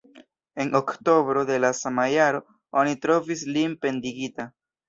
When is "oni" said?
2.83-2.99